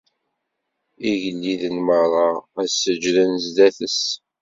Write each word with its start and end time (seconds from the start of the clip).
Igelliden 1.09 1.75
merra 1.87 2.27
ad 2.61 2.69
seǧǧden 2.69 3.31
sdat-s. 3.45 4.01